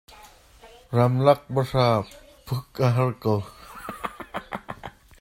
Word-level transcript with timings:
Ramlak 0.95 1.41
bahra 1.55 1.85
phuk 2.45 2.69
a 2.85 2.87
har 2.95 3.11
ko. 3.21 3.35